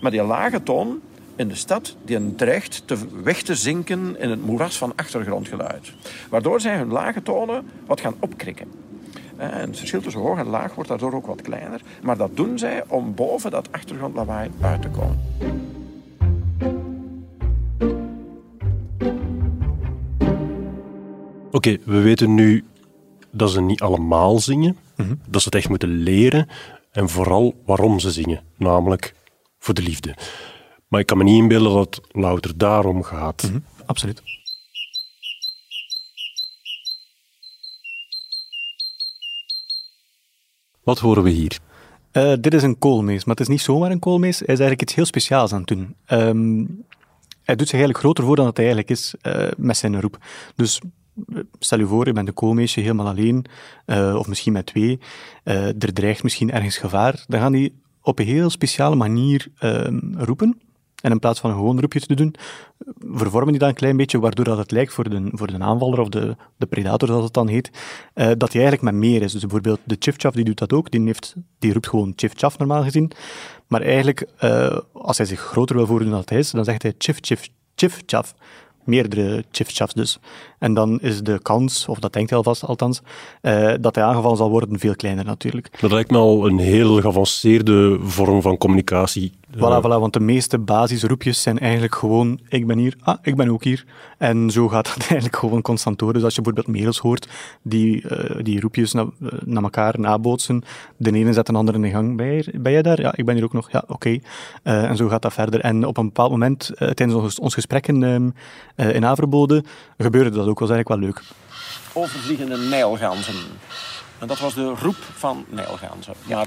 [0.00, 1.00] Maar die lage toon
[1.36, 5.92] in de stad die dreigt te weg te zinken in het moeras van achtergrondgeluid.
[6.30, 8.66] Waardoor zij hun lage tonen wat gaan opkrikken.
[9.36, 11.80] En het verschil tussen hoog en laag wordt daardoor ook wat kleiner.
[12.02, 15.18] Maar dat doen zij om boven dat achtergrondlawaai uit te komen.
[21.50, 22.64] Oké, we weten nu
[23.38, 25.20] dat ze niet allemaal zingen, mm -hmm.
[25.28, 26.48] dat ze het echt moeten leren
[26.92, 29.14] en vooral waarom ze zingen, namelijk
[29.58, 30.14] voor de liefde.
[30.88, 33.42] Maar ik kan me niet inbeelden dat het louter daarom gaat.
[33.42, 33.64] Mm -hmm.
[33.86, 34.22] Absoluut.
[40.82, 41.58] Wat horen we hier?
[42.12, 44.38] Uh, dit is een koolmees, maar het is niet zomaar een koolmees.
[44.38, 45.94] Hij is eigenlijk iets heel speciaals aan het doen.
[46.06, 46.84] Um,
[47.48, 50.18] hij doet zich eigenlijk groter voor dan het hij eigenlijk is uh, met zijn roep.
[50.56, 50.80] Dus
[51.58, 53.44] stel je voor, je bent een koolmeesje helemaal alleen,
[53.86, 54.98] uh, of misschien met twee,
[55.44, 59.86] uh, er dreigt misschien ergens gevaar, dan gaan die op een heel speciale manier uh,
[60.16, 60.60] roepen.
[61.02, 62.34] En in plaats van een gewoon roepje te doen,
[62.98, 66.00] vervormen die dat een klein beetje, waardoor dat het lijkt voor de, voor de aanvaller
[66.00, 67.70] of de, de predator, zoals het dan heet,
[68.14, 69.32] uh, dat hij eigenlijk met meer is.
[69.32, 72.82] Dus bijvoorbeeld de chifchaf, die doet dat ook, die, heeft, die roept gewoon chifchaf normaal
[72.82, 73.10] gezien.
[73.66, 74.26] Maar eigenlijk,
[74.92, 78.34] als hij zich groter wil voordoen dan hij is, dan zegt hij chif, chif, chifchaf
[78.88, 80.18] meerdere chifchafs dus.
[80.58, 83.00] En dan is de kans, of dat denkt hij alvast althans,
[83.42, 85.70] uh, dat hij aangevallen zal worden veel kleiner natuurlijk.
[85.80, 89.32] Dat lijkt me al een heel geavanceerde vorm van communicatie.
[89.56, 93.48] Voilà, voilà, want de meeste basisroepjes zijn eigenlijk gewoon, ik ben hier, ah, ik ben
[93.48, 93.84] ook hier.
[94.18, 96.12] En zo gaat dat eigenlijk gewoon constant door.
[96.12, 97.28] Dus als je bijvoorbeeld merels hoort
[97.62, 100.62] die uh, die roepjes na, uh, naar elkaar nabootsen,
[100.96, 102.16] de ene zet een ander in de gang.
[102.16, 103.00] Ben jij, ben jij daar?
[103.00, 103.70] Ja, ik ben hier ook nog.
[103.70, 103.92] Ja, oké.
[103.92, 104.22] Okay.
[104.62, 105.60] en zo gaat dat verder.
[105.60, 108.34] En op een bepaald moment, tijdens ons, ons gesprek in,
[108.76, 109.64] in Averbode,
[109.98, 110.58] gebeurde dat ook.
[110.58, 111.22] was eigenlijk wel leuk.
[111.92, 113.34] Overvliegende nijlganzen.
[114.18, 116.14] En dat was de roep van nijlganzen.
[116.28, 116.46] Maar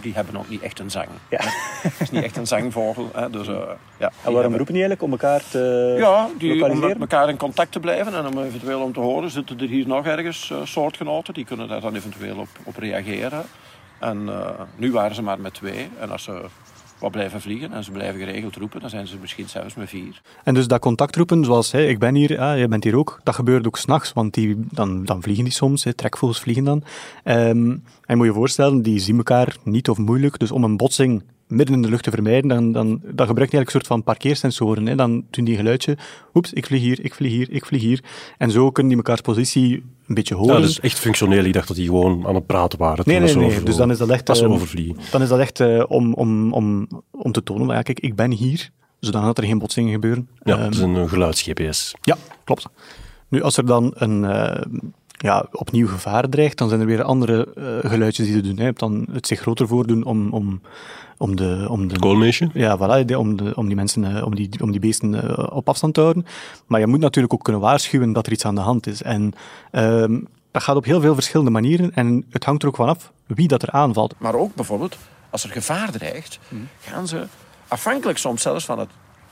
[0.00, 1.08] die hebben ook niet echt een zang.
[1.28, 1.40] Ja.
[1.82, 3.10] Het is niet echt een zangvogel.
[3.14, 3.30] Hè.
[3.30, 3.54] Dus, uh,
[3.98, 4.56] ja, en waarom hebben...
[4.56, 5.02] roepen die eigenlijk?
[5.02, 8.14] Om elkaar te Ja, die, om met elkaar in contact te blijven.
[8.14, 11.34] En om eventueel om te horen, zitten er hier nog ergens uh, soortgenoten.
[11.34, 13.44] Die kunnen daar dan eventueel op, op reageren.
[13.98, 15.88] En uh, nu waren ze maar met twee.
[15.98, 16.42] En als ze
[17.00, 20.20] wat blijven vliegen en ze blijven geregeld roepen, dan zijn ze misschien zelfs met vier.
[20.44, 23.34] En dus dat contactroepen, zoals hey, ik ben hier, ah, jij bent hier ook, dat
[23.34, 26.82] gebeurt ook s'nachts, want die, dan, dan vliegen die soms, trekvogels vliegen dan.
[27.24, 30.76] Um, en je moet je voorstellen, die zien elkaar niet of moeilijk, dus om een
[30.76, 33.86] botsing midden in de lucht te vermijden, dan, dan, dan gebruikt hij eigenlijk een soort
[33.86, 34.86] van parkeersensoren.
[34.86, 34.94] Hè.
[34.94, 35.96] Dan doen die geluidje,
[36.34, 38.04] oeps, ik vlieg hier, ik vlieg hier, ik vlieg hier.
[38.38, 40.54] En zo kunnen die mekaars positie een beetje horen.
[40.54, 41.44] Ja, dat is echt functioneel.
[41.44, 43.04] Ik dacht dat die gewoon aan het praten waren.
[43.06, 43.62] Nee, nee, nee.
[43.62, 44.28] Dus dan is dat echt...
[44.28, 44.96] Als um, overvliegen.
[45.10, 48.30] Dan is dat echt uh, om, om, om, om te tonen, ja, kijk, ik ben
[48.30, 48.70] hier,
[49.00, 50.28] zodat er geen botsingen gebeuren.
[50.42, 51.94] Ja, um, het is een geluids-GPS.
[52.00, 52.66] Ja, klopt.
[53.28, 54.22] Nu, als er dan een...
[54.22, 54.60] Uh,
[55.22, 58.54] ja, opnieuw gevaar dreigt, dan zijn er weer andere uh, geluidjes die ze doen.
[58.54, 58.60] Hè.
[58.60, 60.60] Je hebt dan het zich groter voordoen om, om,
[61.16, 61.66] om de...
[61.68, 62.50] Om de Koolmeesje?
[62.52, 65.68] Ja, voilà, om, de, om die mensen, uh, om, die, om die beesten uh, op
[65.68, 66.26] afstand te houden.
[66.66, 69.02] Maar je moet natuurlijk ook kunnen waarschuwen dat er iets aan de hand is.
[69.02, 69.32] En
[69.70, 73.48] ehm, dat gaat op heel veel verschillende manieren en het hangt er ook vanaf wie
[73.48, 74.14] dat er aanvalt.
[74.18, 74.96] Maar ook bijvoorbeeld,
[75.30, 76.68] als er gevaar dreigt, hmm.
[76.80, 77.26] gaan ze,
[77.68, 78.88] afhankelijk soms zelfs van het,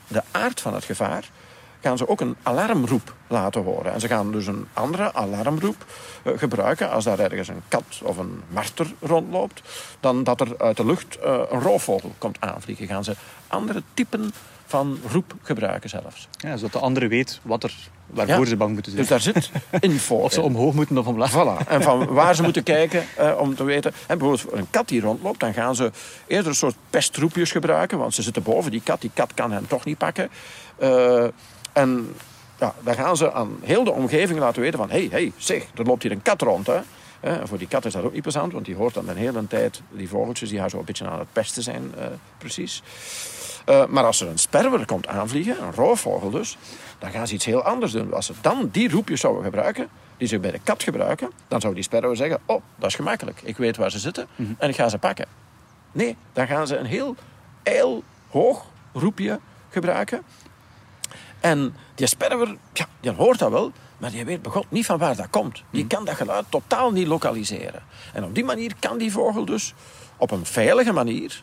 [0.07, 1.31] de aard van het gevaar,
[1.81, 3.93] gaan ze ook een alarmroep laten horen.
[3.93, 5.85] En ze gaan dus een andere alarmroep
[6.25, 9.63] uh, gebruiken als daar ergens een kat of een marter rondloopt,
[10.01, 12.87] dan dat er uit de lucht uh, een roofvogel komt aanvliegen.
[12.87, 13.17] Gaan ze
[13.49, 14.33] andere typen
[14.69, 16.29] van roep gebruiken zelfs.
[16.31, 17.75] Ja, zodat de andere weet wat er,
[18.07, 19.07] waarvoor ze bang moeten zijn.
[19.07, 19.51] Dus daar zit
[19.91, 21.33] info Of ze omhoog moeten of omlaag.
[21.33, 21.69] Voilà.
[21.69, 23.93] En van waar ze moeten kijken uh, om te weten.
[24.07, 25.91] En bijvoorbeeld een kat die rondloopt, dan gaan ze
[26.27, 27.99] eerder een soort pestroepjes gebruiken.
[27.99, 29.01] Want ze zitten boven die kat.
[29.01, 30.29] Die kat kan hen toch niet pakken.
[30.83, 31.25] Uh,
[31.79, 32.15] en
[32.59, 34.91] ja, dan gaan ze aan heel de omgeving laten weten van...
[34.91, 36.81] hé, hey, hey, zeg, er loopt hier een kat rond, hè.
[37.21, 39.47] En voor die kat is dat ook niet plezant, want die hoort dan de hele
[39.47, 39.83] tijd...
[39.91, 42.05] die vogeltjes die haar zo een beetje aan het pesten zijn, uh,
[42.39, 42.83] precies.
[43.69, 46.57] Uh, maar als er een sperwer komt aanvliegen, een roofvogel dus...
[46.99, 48.15] dan gaan ze iets heel anders doen.
[48.15, 49.89] Als ze dan die roepjes zouden gebruiken...
[50.17, 51.31] die ze bij de kat gebruiken...
[51.49, 52.41] dan zou die sperwer zeggen...
[52.47, 53.41] oh, dat is gemakkelijk.
[53.43, 54.55] Ik weet waar ze zitten mm -hmm.
[54.59, 55.27] en ik ga ze pakken.
[55.93, 57.15] Nee, dan gaan ze een heel
[57.63, 60.23] eil hoog roepje gebruiken...
[61.41, 65.17] En die sperwer, ja, die hoort dat wel, maar die weet begot niet van waar
[65.17, 65.63] dat komt.
[65.71, 67.83] Die kan dat geluid totaal niet lokaliseren.
[68.13, 69.75] En op die manier kan die vogel dus
[70.17, 71.43] op een veilige manier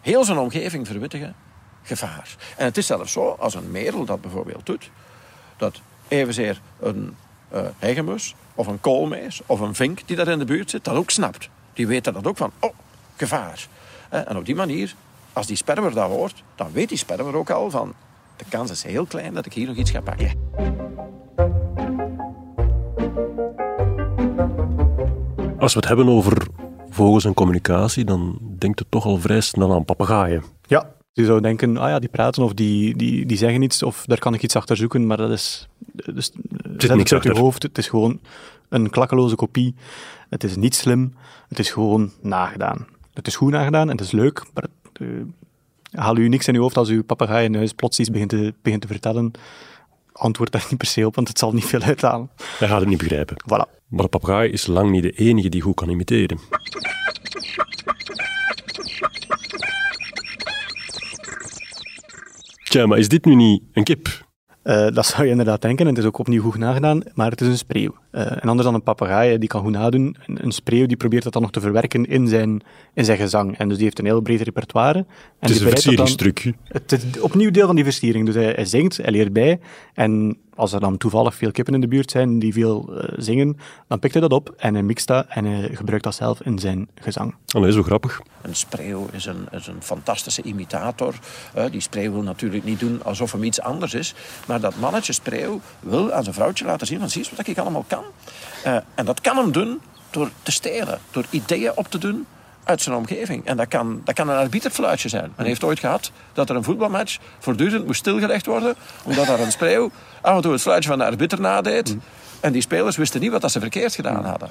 [0.00, 1.34] heel zijn omgeving verwittigen.
[1.82, 2.36] Gevaar.
[2.56, 4.90] En het is zelfs zo, als een merel dat bijvoorbeeld doet,
[5.56, 7.16] dat evenzeer een
[7.52, 10.96] uh, hegemus of een koolmees of een vink die daar in de buurt zit, dat
[10.96, 11.48] ook snapt.
[11.72, 12.74] Die weten dat ook van, oh,
[13.16, 13.66] gevaar.
[14.08, 14.94] En op die manier,
[15.32, 17.94] als die sperwer dat hoort, dan weet die sperwer ook al van,
[18.42, 20.30] de kans is heel klein dat ik hier nog iets ga pakken.
[25.58, 26.46] Als we het hebben over
[26.90, 30.42] vogels en communicatie, dan denkt het toch al vrij snel aan papegaaien.
[30.66, 34.04] Ja, je zou denken, ah ja, die praten of die, die, die zeggen iets of
[34.06, 35.68] daar kan ik iets achter zoeken, maar dat is...
[36.14, 37.62] Dus, het is niks uit je hoofd.
[37.62, 38.20] Het is gewoon
[38.68, 39.74] een klakkeloze kopie.
[40.28, 41.14] Het is niet slim.
[41.48, 42.86] Het is gewoon nagedaan.
[43.14, 45.22] Het is goed nagedaan en het is leuk, maar het, uh,
[45.92, 48.54] haal u niks in uw hoofd als uw papegaai in huis plots iets begint te,
[48.62, 49.30] begint te vertellen.
[50.12, 52.30] Antwoord daar niet per se op, want het zal niet veel uithalen.
[52.58, 53.36] Hij gaat het niet begrijpen.
[53.42, 53.80] Voilà.
[53.88, 56.38] Maar de papegaai is lang niet de enige die goed kan imiteren.
[62.64, 64.30] Tja, maar is dit nu niet een kip?
[64.64, 67.40] Uh, dat zou je inderdaad denken, en het is ook opnieuw goed nagedaan, maar het
[67.40, 67.94] is een spreeuw.
[68.12, 70.16] Uh, en anders dan een papegaai, die kan goed nadoen.
[70.26, 72.62] Een, een spreeuw die probeert dat dan nog te verwerken in zijn,
[72.94, 73.58] in zijn gezang.
[73.58, 74.98] En dus die heeft een heel breed repertoire.
[74.98, 75.06] En
[75.38, 76.54] het is die een versieringstrucje.
[76.68, 78.26] Het is opnieuw deel van die versiering.
[78.26, 79.60] Dus hij, hij zingt, hij leert bij.
[79.94, 83.58] En als er dan toevallig veel kippen in de buurt zijn die veel uh, zingen,
[83.88, 86.58] dan pikt hij dat op en hij mixt dat en hij gebruikt dat zelf in
[86.58, 87.30] zijn gezang.
[87.30, 88.20] Oh, dat is zo grappig.
[88.42, 91.14] Een spreeuw is een, is een fantastische imitator.
[91.56, 94.14] Uh, die spreeuw wil natuurlijk niet doen alsof hem iets anders is,
[94.46, 97.58] maar dat mannetje spreeuw wil aan zijn vrouwtje laten zien van zie eens wat ik
[97.58, 98.04] allemaal kan.
[98.66, 102.26] Uh, en dat kan hem doen door te stelen, door ideeën op te doen
[102.64, 103.46] uit zijn omgeving.
[103.46, 105.32] En dat kan, dat kan een arbiterfluitje zijn.
[105.36, 109.52] Men heeft ooit gehad dat er een voetbalmatch voortdurend moest stilgelegd worden, omdat er een
[109.52, 111.96] spreeuw af en toe het fluitje van de arbiter nadeed.
[112.40, 114.48] En die spelers wisten niet wat ze verkeerd gedaan hadden.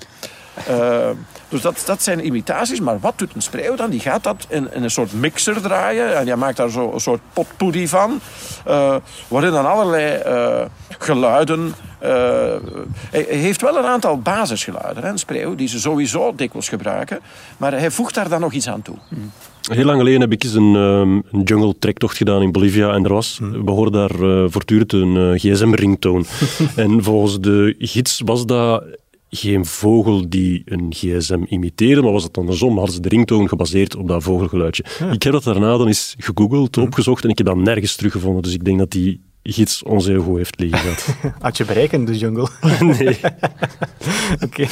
[0.69, 1.10] Uh,
[1.50, 2.80] dus dat, dat zijn imitaties.
[2.80, 3.89] Maar wat doet een spreeuw dan?
[3.89, 6.17] Die gaat dat in, in een soort mixer draaien.
[6.17, 8.19] En die maakt daar zo een soort potpourri van.
[8.67, 8.95] Uh,
[9.28, 10.65] waarin dan allerlei uh,
[11.00, 11.74] geluiden...
[12.02, 17.20] hij heeft wel een aantal basisgeluiden, hè, een spreeuw, die ze sowieso dikwijls gebruiken.
[17.58, 18.96] Maar hij voegt daar dan nog iets aan toe.
[19.10, 19.32] Mm.
[19.62, 23.04] Heel lang geleden heb ik eens een, um, een jungle trektocht gedaan in Bolivia en
[23.04, 23.66] er was, mm.
[23.66, 26.26] we hoorden daar uh, voortdurend een uh, gsm-ringtoon.
[26.76, 28.84] en volgens de gids was dat
[29.30, 33.96] geen vogel die een gsm imiteerde, maar was het andersom, hadden ze de ringtoon gebaseerd
[33.96, 34.86] op dat vogelgeluidje.
[35.00, 35.12] Ja.
[35.12, 36.84] Ik heb dat daarna dan eens gegoogeld, mm.
[36.84, 40.22] opgezocht en ik heb dat nergens teruggevonden, dus ik denk dat die gids ons heel
[40.22, 41.16] goed heeft liggen gehad.
[41.42, 42.48] Had je bereikt in de jungle?
[42.80, 43.20] nee.
[43.20, 44.46] Oké.
[44.46, 44.66] Okay.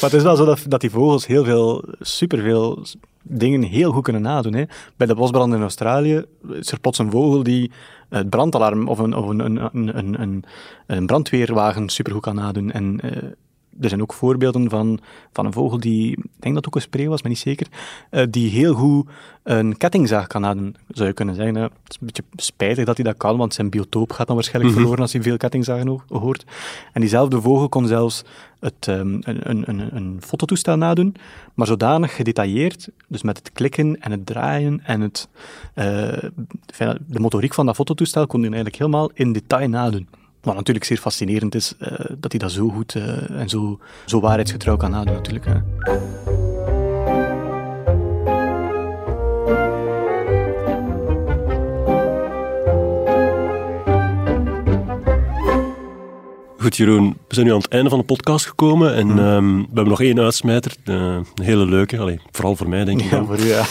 [0.00, 2.84] Maar het is wel zo dat, dat die vogels heel veel, superveel
[3.22, 4.54] dingen heel goed kunnen nadoen.
[4.54, 4.64] Hè.
[4.96, 7.70] Bij de bosbrand in Australië is er plots een vogel die
[8.08, 10.44] het brandalarm of een, of een, een, een, een,
[10.86, 12.70] een brandweerwagen supergoed kan nadoen.
[12.72, 13.12] En uh,
[13.80, 15.00] er zijn ook voorbeelden van,
[15.32, 17.66] van een vogel die, ik denk dat het ook een spreeuw was, maar niet zeker,
[18.10, 19.08] uh, die heel goed
[19.42, 21.54] een kettingzaag kan nadoen, zou je kunnen zeggen.
[21.54, 24.74] Het is een beetje spijtig dat hij dat kan, want zijn biotoop gaat dan waarschijnlijk
[24.74, 24.86] mm -hmm.
[24.86, 26.44] verloren als hij veel kettingzagen hoort.
[26.92, 28.24] En diezelfde vogel kon zelfs
[28.60, 31.14] het, um, een, een, een, een, fototoestel nadoen,
[31.54, 35.28] maar zodanig gedetailleerd, dus met het klikken en het draaien en het,
[35.74, 35.84] uh,
[37.06, 40.08] de motoriek van dat fototoestel kon hij eigenlijk helemaal in detail nadoen.
[40.46, 44.20] Wat natuurlijk zeer fascinerend is, uh, dat hij dat zo goed uh, en zo, zo
[44.20, 45.44] waarheidsgetrouw kan nadoen natuurlijk.
[45.44, 45.54] Hè.
[56.58, 59.66] Goed, Jeroen, we zijn nu aan het einde van de podcast gekomen en um, we
[59.66, 60.76] hebben nog één uitsmijter.
[60.84, 63.10] Uh, een hele leuke, Allee, vooral voor mij denk ik.
[63.10, 63.64] Ja, voor u, ja.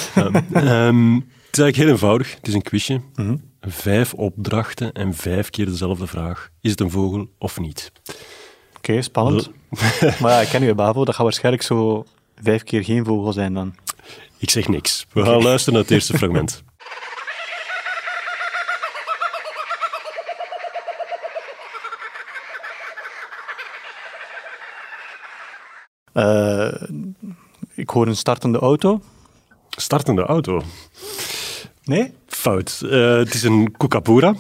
[0.88, 2.35] um, het is eigenlijk heel eenvoudig.
[2.35, 3.01] Het is een quizje.
[3.15, 6.49] Mm Vijf opdrachten en vijf keer dezelfde vraag.
[6.62, 7.91] Is het een vogel of niet?
[8.08, 8.17] Oké,
[8.78, 9.49] okay, spannend.
[10.21, 11.06] maar ja, ik ken je Bavo.
[11.06, 12.06] Dat gaat waarschijnlijk zo
[12.41, 13.75] vijf keer geen vogel zijn dan.
[14.38, 15.06] Ik zeg niks.
[15.13, 16.63] We gaan luisteren naar het eerste fragment.
[26.13, 26.73] Uh,
[27.84, 29.01] ik hoor een startende auto.
[29.69, 30.62] Startende auto?
[31.84, 32.13] Nee?
[32.45, 32.81] Fout.
[32.84, 34.36] Uh, het is een kookaburra.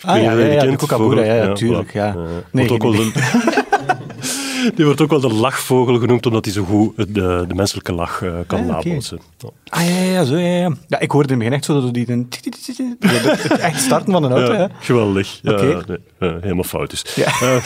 [0.00, 1.92] Ah ja, ja, ja, de kookaburra, ja, ja, tuurlijk.
[1.92, 2.16] Ja.
[2.52, 6.64] Nee, wordt ook nee, de, die wordt ook wel de lachvogel genoemd, omdat hij zo
[6.64, 9.20] goed de, de menselijke lach uh, kan ah, nabootsen.
[9.44, 9.56] Okay.
[9.64, 10.74] Ah ja, ja, zo, ja, ja.
[10.88, 12.26] ja ik hoorde in het begin echt zo dat die een...
[12.30, 15.38] Het echt starten van een auto, ja, Geweldig.
[15.42, 15.98] Ja, okay.
[16.18, 17.14] nee, helemaal fout dus.
[17.14, 17.60] Ja.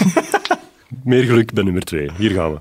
[1.04, 2.10] meer geluk bij nummer twee.
[2.16, 2.58] Hier gaan we.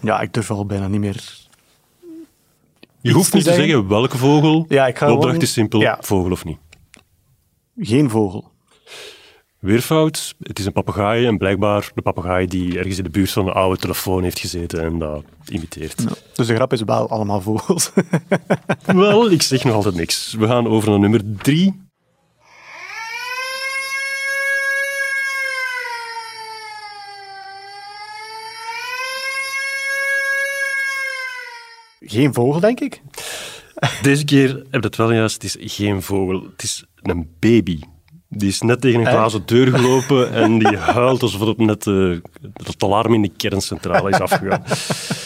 [0.00, 1.48] Ja, ik durf al bijna niet meer.
[3.00, 3.88] Je hoeft niet te zeggen.
[3.88, 4.64] welke vogel.
[4.68, 5.98] Ja, ik ga de opdracht is simpel: ja.
[6.00, 6.58] vogel of niet.
[7.78, 8.50] Geen vogel.
[9.58, 10.34] Weer fout.
[10.42, 13.52] Het is een papegaai en blijkbaar de papegaai die ergens in de buurt van een
[13.52, 16.04] oude telefoon heeft gezeten en dat imiteert.
[16.34, 17.90] dus de grap is wel allemaal vogels.
[18.86, 20.34] wel, ik zeg nog altijd niks.
[20.34, 21.89] We gaan over naar nummer drie.
[32.10, 33.02] Geen vogel, denk ik.
[34.02, 35.42] Deze keer heb je het wel juist.
[35.42, 36.42] Het is geen vogel.
[36.42, 37.80] Het is een baby.
[38.28, 42.18] Die is net tegen een glazen deur gelopen en die huilt alsof het net uh,
[42.64, 44.62] het alarm in de kerncentrale is afgegaan.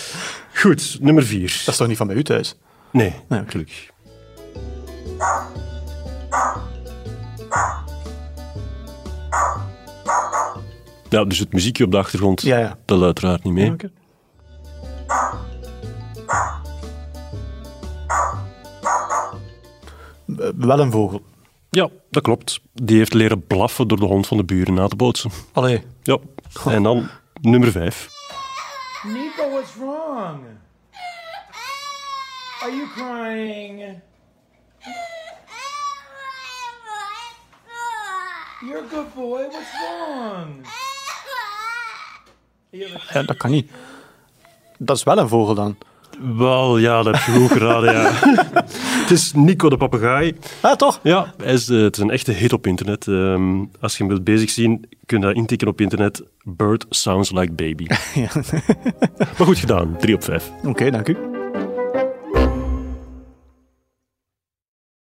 [0.61, 1.49] Goed, nummer vier.
[1.65, 2.57] Dat is toch niet van bij u thuis?
[2.91, 3.91] Nee, nee gelukkig.
[11.09, 12.79] Ja, dus het muziekje op de achtergrond, ja, ja.
[12.85, 13.75] dat uiteraard niet mee.
[13.79, 13.91] Ja,
[15.07, 15.44] Eh,
[20.57, 21.23] wel een vogel.
[21.71, 22.61] Ja, dat klopt.
[22.73, 25.31] Die heeft leren blaffen door de hond van de buren na te bootsen.
[25.53, 25.83] Allee.
[26.03, 26.19] Ja.
[26.65, 27.09] En dan
[27.41, 28.11] nummer vijf.
[29.03, 30.41] Nico, what's wrong?
[32.63, 34.03] Are you crying?
[38.61, 39.41] You're a good boy.
[39.51, 40.67] What's wrong?
[43.13, 43.71] Ja, dat kan niet.
[44.79, 45.77] Dat is wel een vogel dan.
[46.37, 48.13] Wel, ja, dat heb je goed geraden, ja.
[49.05, 50.35] het is Nico de papegaai.
[50.61, 51.01] Ah, toch?
[51.03, 53.07] Ja, is, uh, het is een echte hit op internet.
[53.07, 56.23] Um, als je hem wilt bezig zien, kun je dat intikken op internet.
[56.43, 57.87] Bird sounds like baby.
[58.23, 58.31] ja.
[59.19, 60.51] maar goed gedaan, 3 op 5.
[60.59, 61.17] Oké, okay, dank u.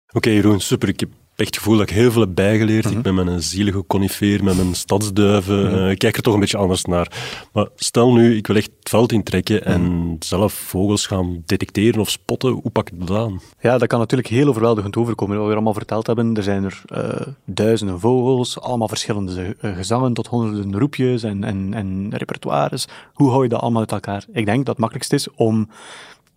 [0.07, 0.89] Oké, okay, Jeroen, super.
[0.89, 1.09] Ik heb
[1.41, 2.85] echt het gevoel dat ik heel veel heb bijgeleerd.
[2.85, 3.01] Ik mhm.
[3.01, 5.65] ben met een zielige conifeer, met mijn stadsduiven.
[5.65, 5.75] Mhm.
[5.75, 7.11] Eh, ik kijk er toch een beetje anders naar.
[7.53, 10.15] Maar stel nu, ik wil echt het veld intrekken en mhm.
[10.19, 12.51] zelf vogels gaan detecteren of spotten.
[12.51, 13.41] Hoe pak ik dat aan?
[13.59, 15.37] Ja, dat kan natuurlijk heel overweldigend overkomen.
[15.37, 20.13] Wat we allemaal verteld hebben, er zijn er uh, duizenden vogels, allemaal verschillende uh, gezangen
[20.13, 22.87] tot honderden roepjes en, en, en repertoires.
[23.13, 24.25] Hoe hou je dat allemaal uit elkaar?
[24.31, 25.69] Ik denk dat het makkelijkst is om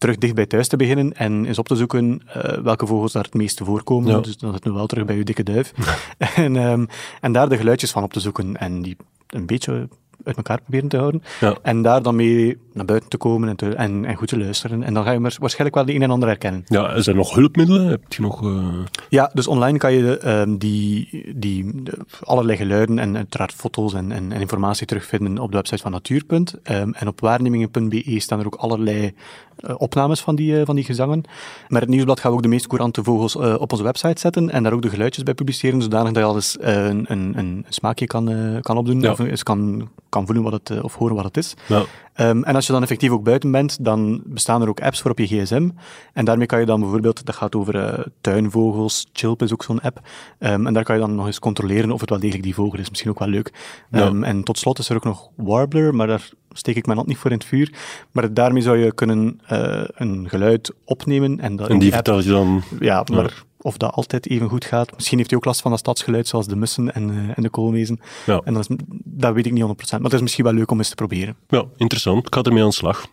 [0.04, 3.22] terug dicht bij thuis te beginnen en eens op te zoeken uh, welke vogels daar
[3.22, 4.10] het meeste voorkomen.
[4.10, 4.20] Ja.
[4.20, 5.72] Dus dan zit nu wel terug bij uw dikke duif.
[6.18, 6.88] en, um,
[7.20, 9.88] en daar de geluidjes van op te zoeken en die een beetje
[10.24, 11.22] uit elkaar proberen te houden.
[11.40, 11.56] Ja.
[11.62, 14.82] En daar dan mee naar buiten te komen en, te, en, en, goed te luisteren.
[14.82, 16.62] En dan ga je waarschijnlijk wel de een en ander herkennen.
[16.66, 17.86] Ja, er zijn nog hulpmiddelen?
[17.86, 18.42] Heb je nog...
[18.42, 18.66] Uh...
[19.08, 21.82] Ja, dus online kan je um, die, die
[22.20, 26.54] allerlei geluiden en uiteraard foto's en, en, en, informatie terugvinden op de website van Natuurpunt.
[26.70, 29.12] Um, en op waarnemingen.be staan er ook allerlei
[29.58, 31.22] uh, opnames van die, uh, van die gezangen.
[31.68, 34.62] Maar het nieuwsblad gaan we ook de meest courante vogels op onze website zetten en
[34.62, 38.06] daar ook de geluidjes bij publiceren, zodanig dat je al eens een, een, een, smaakje
[38.06, 39.10] kan, kan opdoen ja.
[39.10, 41.54] of eens kan, kan voelen wat het, of horen wat het is.
[41.66, 41.82] Ja.
[42.16, 45.10] Um, en als je dan effectief ook buiten bent, dan bestaan er ook apps voor
[45.10, 45.68] op je gsm.
[46.12, 50.00] En daarmee kan je dan bijvoorbeeld, dat gaat over tuinvogels, Chilp is ook zo'n app.
[50.38, 52.78] Um, en daar kan je dan nog eens controleren of het wel degelijk die vogel
[52.78, 52.90] is.
[52.90, 53.52] Misschien ook wel leuk.
[53.90, 54.06] Ja.
[54.06, 57.08] Um, en tot slot is er ook nog Warbler, maar daar steek ik mijn hand
[57.08, 57.72] niet voor in het vuur.
[58.12, 61.40] Maar daarmee zou je kunnen uh, een geluid opnemen.
[61.40, 62.62] En, dat en die vertel je dan...
[62.80, 64.94] Ja, maar of dat altijd even goed gaat.
[64.94, 67.50] Misschien heeft hij ook last van dat stadsgeluid, zoals de mussen en, uh, en de
[67.50, 68.00] koolmezen.
[68.26, 68.40] Ja.
[68.44, 69.66] En dat, is, dat weet ik niet 100%.
[69.90, 71.36] Maar het is misschien wel leuk om eens te proberen.
[71.48, 72.26] Ja, interessant.
[72.26, 73.06] Ik ga ermee aan de slag.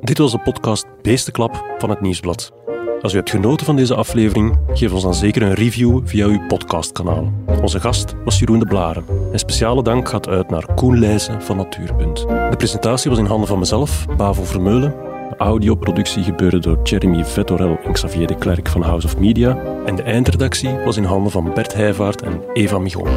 [0.00, 2.52] Dit was de podcast Beestenklap van het Nieuwsblad.
[3.00, 6.46] Als u hebt genoten van deze aflevering, geef ons dan zeker een review via uw
[6.46, 7.32] podcastkanaal.
[7.62, 9.04] Onze gast was Jeroen de Blaren.
[9.32, 12.16] Een speciale dank gaat uit naar Koen Leijzen van Natuurpunt.
[12.28, 15.13] De presentatie was in handen van mezelf, Bavo Vermeulen.
[15.44, 19.56] Audioproductie gebeurde door Jeremy Vettorel en Xavier de Klerk van House of Media.
[19.86, 23.08] En de eindredactie was in handen van Bert Heijvaart en Eva Migon.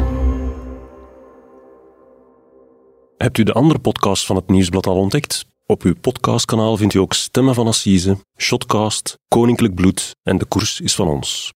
[3.16, 5.46] Hebt u de andere podcasts van het Nieuwsblad al ontdekt?
[5.66, 10.80] Op uw podcastkanaal vindt u ook Stemmen van Assise, Shotcast, Koninklijk Bloed en De Koers
[10.80, 11.52] is van ons.